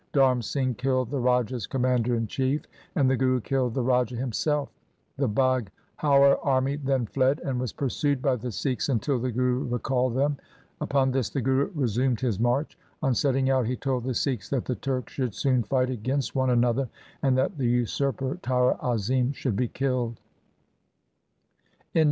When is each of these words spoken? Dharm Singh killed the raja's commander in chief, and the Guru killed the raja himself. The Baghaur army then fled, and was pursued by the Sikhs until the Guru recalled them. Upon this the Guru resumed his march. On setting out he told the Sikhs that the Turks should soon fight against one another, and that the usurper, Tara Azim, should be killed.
Dharm 0.13 0.43
Singh 0.43 0.73
killed 0.73 1.11
the 1.11 1.19
raja's 1.19 1.67
commander 1.67 2.15
in 2.15 2.25
chief, 2.25 2.63
and 2.95 3.07
the 3.07 3.15
Guru 3.15 3.39
killed 3.39 3.75
the 3.75 3.83
raja 3.83 4.15
himself. 4.15 4.69
The 5.17 5.29
Baghaur 5.29 6.39
army 6.43 6.77
then 6.77 7.05
fled, 7.05 7.39
and 7.41 7.59
was 7.59 7.71
pursued 7.71 8.19
by 8.19 8.37
the 8.37 8.51
Sikhs 8.51 8.89
until 8.89 9.19
the 9.19 9.31
Guru 9.31 9.65
recalled 9.67 10.15
them. 10.15 10.37
Upon 10.81 11.11
this 11.11 11.29
the 11.29 11.39
Guru 11.43 11.69
resumed 11.75 12.19
his 12.19 12.39
march. 12.39 12.79
On 13.03 13.13
setting 13.13 13.51
out 13.51 13.67
he 13.67 13.75
told 13.75 14.03
the 14.03 14.15
Sikhs 14.15 14.49
that 14.49 14.65
the 14.65 14.73
Turks 14.73 15.13
should 15.13 15.35
soon 15.35 15.61
fight 15.61 15.91
against 15.91 16.33
one 16.35 16.49
another, 16.49 16.89
and 17.21 17.37
that 17.37 17.59
the 17.59 17.67
usurper, 17.69 18.39
Tara 18.41 18.79
Azim, 18.81 19.33
should 19.33 19.55
be 19.55 19.67
killed. 19.67 20.19